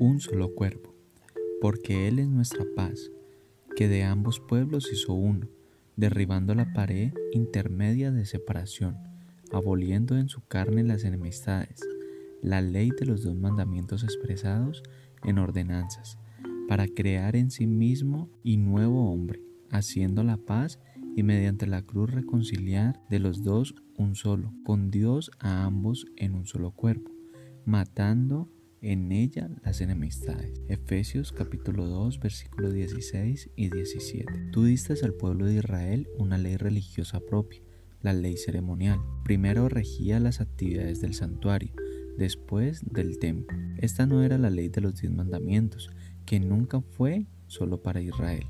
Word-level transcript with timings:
un 0.00 0.18
solo 0.18 0.54
cuerpo, 0.54 0.94
porque 1.60 2.08
Él 2.08 2.18
es 2.18 2.26
nuestra 2.26 2.64
paz, 2.74 3.12
que 3.76 3.86
de 3.86 4.02
ambos 4.02 4.40
pueblos 4.40 4.90
hizo 4.90 5.12
uno, 5.12 5.46
derribando 5.94 6.54
la 6.54 6.72
pared 6.72 7.12
intermedia 7.32 8.10
de 8.10 8.24
separación, 8.24 8.96
aboliendo 9.52 10.16
en 10.16 10.30
su 10.30 10.40
carne 10.40 10.82
las 10.84 11.04
enemistades, 11.04 11.80
la 12.40 12.62
ley 12.62 12.90
de 12.98 13.04
los 13.04 13.22
dos 13.22 13.36
mandamientos 13.36 14.02
expresados 14.02 14.82
en 15.22 15.38
ordenanzas, 15.38 16.18
para 16.66 16.88
crear 16.88 17.36
en 17.36 17.50
sí 17.50 17.66
mismo 17.66 18.30
y 18.42 18.56
nuevo 18.56 19.12
hombre, 19.12 19.42
haciendo 19.70 20.24
la 20.24 20.38
paz 20.38 20.80
y 21.14 21.22
mediante 21.24 21.66
la 21.66 21.82
cruz 21.82 22.10
reconciliar 22.10 23.02
de 23.10 23.18
los 23.18 23.44
dos 23.44 23.74
un 23.98 24.14
solo, 24.14 24.54
con 24.64 24.90
Dios 24.90 25.30
a 25.40 25.64
ambos 25.64 26.06
en 26.16 26.34
un 26.34 26.46
solo 26.46 26.70
cuerpo, 26.70 27.10
matando 27.66 28.48
en 28.82 29.12
ella 29.12 29.50
las 29.62 29.80
enemistades. 29.80 30.52
Efesios 30.68 31.32
capítulo 31.32 31.86
2 31.86 32.18
versículos 32.20 32.72
16 32.72 33.50
y 33.54 33.68
17. 33.68 34.32
Tú 34.52 34.64
diste 34.64 34.94
al 35.02 35.14
pueblo 35.14 35.46
de 35.46 35.56
Israel 35.56 36.08
una 36.18 36.38
ley 36.38 36.56
religiosa 36.56 37.20
propia, 37.20 37.60
la 38.00 38.12
ley 38.12 38.36
ceremonial. 38.36 39.00
Primero 39.24 39.68
regía 39.68 40.18
las 40.20 40.40
actividades 40.40 41.00
del 41.00 41.14
santuario, 41.14 41.72
después 42.16 42.82
del 42.90 43.18
templo. 43.18 43.56
Esta 43.78 44.06
no 44.06 44.22
era 44.22 44.38
la 44.38 44.50
ley 44.50 44.68
de 44.68 44.80
los 44.80 45.00
diez 45.00 45.12
mandamientos, 45.12 45.90
que 46.24 46.40
nunca 46.40 46.80
fue 46.80 47.26
solo 47.46 47.82
para 47.82 48.00
Israel. 48.00 48.46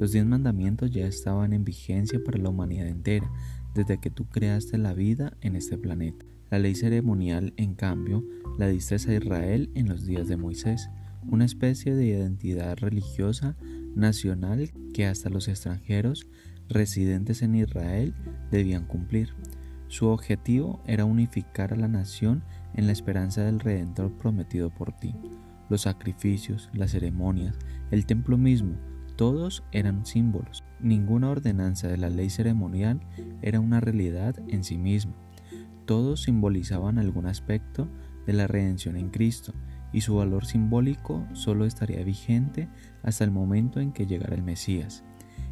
Los 0.00 0.12
diez 0.12 0.24
mandamientos 0.24 0.90
ya 0.90 1.06
estaban 1.06 1.52
en 1.52 1.64
vigencia 1.64 2.20
para 2.24 2.38
la 2.38 2.48
humanidad 2.48 2.88
entera, 2.88 3.30
desde 3.74 4.00
que 4.00 4.10
tú 4.10 4.26
creaste 4.28 4.78
la 4.78 4.94
vida 4.94 5.36
en 5.40 5.56
este 5.56 5.76
planeta. 5.76 6.24
La 6.54 6.60
ley 6.60 6.76
ceremonial, 6.76 7.52
en 7.56 7.74
cambio, 7.74 8.24
la 8.58 8.68
diste 8.68 8.94
a 8.94 8.98
Israel 9.12 9.72
en 9.74 9.88
los 9.88 10.06
días 10.06 10.28
de 10.28 10.36
Moisés, 10.36 10.88
una 11.26 11.44
especie 11.44 11.96
de 11.96 12.06
identidad 12.06 12.78
religiosa 12.78 13.56
nacional 13.96 14.70
que 14.92 15.04
hasta 15.04 15.30
los 15.30 15.48
extranjeros 15.48 16.28
residentes 16.68 17.42
en 17.42 17.56
Israel 17.56 18.14
debían 18.52 18.86
cumplir. 18.86 19.30
Su 19.88 20.06
objetivo 20.06 20.80
era 20.86 21.04
unificar 21.04 21.72
a 21.72 21.76
la 21.76 21.88
nación 21.88 22.44
en 22.76 22.86
la 22.86 22.92
esperanza 22.92 23.42
del 23.42 23.58
Redentor 23.58 24.12
prometido 24.12 24.70
por 24.70 24.92
ti. 24.92 25.12
Los 25.68 25.80
sacrificios, 25.80 26.70
las 26.72 26.92
ceremonias, 26.92 27.58
el 27.90 28.06
templo 28.06 28.38
mismo, 28.38 28.76
todos 29.16 29.64
eran 29.72 30.06
símbolos. 30.06 30.62
Ninguna 30.78 31.30
ordenanza 31.30 31.88
de 31.88 31.96
la 31.96 32.10
ley 32.10 32.30
ceremonial 32.30 33.00
era 33.42 33.58
una 33.58 33.80
realidad 33.80 34.36
en 34.46 34.62
sí 34.62 34.78
misma. 34.78 35.14
Todos 35.86 36.22
simbolizaban 36.22 36.98
algún 36.98 37.26
aspecto 37.26 37.88
de 38.26 38.32
la 38.32 38.46
redención 38.46 38.96
en 38.96 39.10
Cristo 39.10 39.52
y 39.92 40.00
su 40.00 40.16
valor 40.16 40.46
simbólico 40.46 41.26
solo 41.34 41.66
estaría 41.66 42.02
vigente 42.02 42.68
hasta 43.02 43.24
el 43.24 43.30
momento 43.30 43.80
en 43.80 43.92
que 43.92 44.06
llegara 44.06 44.34
el 44.34 44.42
Mesías. 44.42 45.04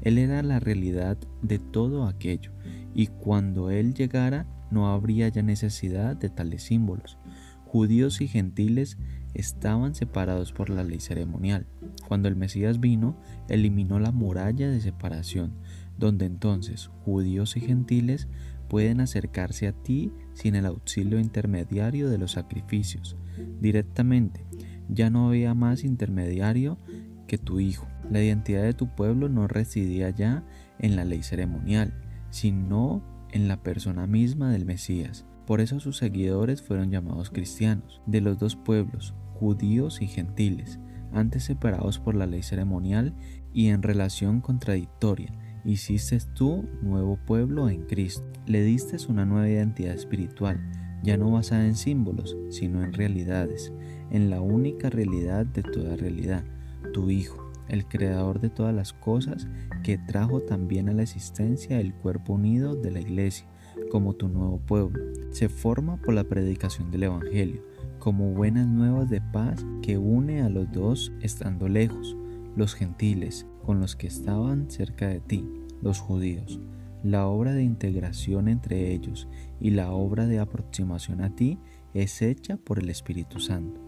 Él 0.00 0.18
era 0.18 0.42
la 0.42 0.60
realidad 0.60 1.16
de 1.42 1.58
todo 1.58 2.06
aquello 2.06 2.52
y 2.94 3.06
cuando 3.06 3.70
Él 3.70 3.94
llegara 3.94 4.46
no 4.70 4.88
habría 4.88 5.28
ya 5.28 5.42
necesidad 5.42 6.16
de 6.16 6.30
tales 6.30 6.64
símbolos. 6.64 7.18
Judíos 7.64 8.20
y 8.20 8.28
gentiles 8.28 8.98
estaban 9.34 9.94
separados 9.94 10.52
por 10.52 10.70
la 10.70 10.84
ley 10.84 11.00
ceremonial. 11.00 11.66
Cuando 12.06 12.28
el 12.28 12.36
Mesías 12.36 12.80
vino, 12.80 13.16
eliminó 13.48 13.98
la 13.98 14.12
muralla 14.12 14.68
de 14.68 14.80
separación, 14.80 15.54
donde 15.98 16.26
entonces 16.26 16.90
judíos 17.04 17.56
y 17.56 17.60
gentiles 17.60 18.28
pueden 18.68 19.00
acercarse 19.00 19.68
a 19.68 19.72
ti 19.72 20.12
sin 20.32 20.54
el 20.54 20.66
auxilio 20.66 21.18
intermediario 21.18 22.08
de 22.08 22.18
los 22.18 22.32
sacrificios. 22.32 23.16
Directamente, 23.60 24.46
ya 24.88 25.10
no 25.10 25.28
había 25.28 25.54
más 25.54 25.84
intermediario 25.84 26.78
que 27.26 27.38
tu 27.38 27.60
Hijo. 27.60 27.86
La 28.10 28.22
identidad 28.22 28.62
de 28.62 28.74
tu 28.74 28.94
pueblo 28.94 29.28
no 29.28 29.48
residía 29.48 30.10
ya 30.10 30.44
en 30.78 30.96
la 30.96 31.04
ley 31.04 31.22
ceremonial, 31.22 31.94
sino 32.30 33.02
en 33.32 33.48
la 33.48 33.62
persona 33.62 34.06
misma 34.06 34.50
del 34.52 34.66
Mesías. 34.66 35.26
Por 35.46 35.60
eso 35.60 35.80
sus 35.80 35.98
seguidores 35.98 36.62
fueron 36.62 36.90
llamados 36.90 37.30
cristianos, 37.30 38.00
de 38.06 38.20
los 38.20 38.38
dos 38.38 38.56
pueblos, 38.56 39.14
judíos 39.34 40.00
y 40.00 40.06
gentiles, 40.06 40.78
antes 41.12 41.44
separados 41.44 41.98
por 41.98 42.14
la 42.14 42.26
ley 42.26 42.42
ceremonial 42.42 43.14
y 43.52 43.68
en 43.68 43.82
relación 43.82 44.40
contradictoria. 44.40 45.32
Hiciste 45.66 46.18
tú 46.34 46.68
nuevo 46.82 47.16
pueblo 47.16 47.70
en 47.70 47.86
Cristo. 47.86 48.22
Le 48.44 48.62
diste 48.62 48.98
una 49.08 49.24
nueva 49.24 49.48
identidad 49.48 49.94
espiritual, 49.94 50.60
ya 51.02 51.16
no 51.16 51.30
basada 51.30 51.64
en 51.64 51.74
símbolos, 51.74 52.36
sino 52.50 52.84
en 52.84 52.92
realidades, 52.92 53.72
en 54.10 54.28
la 54.28 54.42
única 54.42 54.90
realidad 54.90 55.46
de 55.46 55.62
toda 55.62 55.96
realidad, 55.96 56.44
tu 56.92 57.08
Hijo, 57.08 57.50
el 57.68 57.86
creador 57.86 58.42
de 58.42 58.50
todas 58.50 58.74
las 58.74 58.92
cosas, 58.92 59.48
que 59.82 59.96
trajo 59.96 60.42
también 60.42 60.90
a 60.90 60.92
la 60.92 61.02
existencia 61.02 61.80
el 61.80 61.94
cuerpo 61.94 62.34
unido 62.34 62.74
de 62.74 62.90
la 62.90 63.00
iglesia, 63.00 63.46
como 63.90 64.12
tu 64.12 64.28
nuevo 64.28 64.58
pueblo. 64.58 65.02
Se 65.30 65.48
forma 65.48 65.96
por 65.96 66.12
la 66.12 66.24
predicación 66.24 66.90
del 66.90 67.04
Evangelio, 67.04 67.62
como 67.98 68.34
buenas 68.34 68.66
nuevas 68.66 69.08
de 69.08 69.22
paz 69.22 69.64
que 69.80 69.96
une 69.96 70.42
a 70.42 70.50
los 70.50 70.70
dos 70.72 71.10
estando 71.22 71.68
lejos, 71.68 72.18
los 72.56 72.74
gentiles 72.74 73.46
con 73.64 73.80
los 73.80 73.96
que 73.96 74.06
estaban 74.06 74.70
cerca 74.70 75.08
de 75.08 75.20
ti, 75.20 75.44
los 75.82 76.00
judíos. 76.00 76.60
La 77.02 77.26
obra 77.26 77.52
de 77.52 77.62
integración 77.62 78.48
entre 78.48 78.92
ellos 78.92 79.28
y 79.60 79.70
la 79.70 79.92
obra 79.92 80.26
de 80.26 80.38
aproximación 80.38 81.20
a 81.20 81.34
ti 81.34 81.58
es 81.92 82.22
hecha 82.22 82.56
por 82.56 82.78
el 82.78 82.88
Espíritu 82.88 83.40
Santo. 83.40 83.80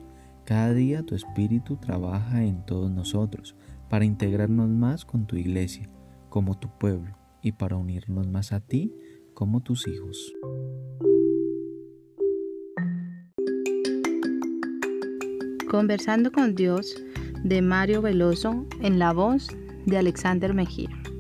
Cada 0.45 0.75
día 0.75 1.03
tu 1.03 1.15
Espíritu 1.15 1.77
trabaja 1.77 2.45
en 2.45 2.65
todos 2.67 2.91
nosotros 2.91 3.57
para 3.89 4.05
integrarnos 4.05 4.69
más 4.69 5.05
con 5.05 5.27
tu 5.27 5.37
iglesia, 5.37 5.89
como 6.29 6.59
tu 6.59 6.69
pueblo, 6.79 7.17
y 7.43 7.53
para 7.53 7.77
unirnos 7.77 8.29
más 8.29 8.53
a 8.53 8.61
ti 8.61 8.93
como 9.35 9.63
tus 9.63 9.87
hijos. 9.89 10.35
Conversando 15.71 16.31
con 16.31 16.55
Dios 16.55 16.97
de 17.49 17.63
Mario 17.63 18.03
Veloso 18.03 18.67
en 18.83 18.99
la 18.99 19.13
voz 19.13 19.49
de 19.85 19.99
Alexander 19.99 20.53
Mejía. 20.53 20.91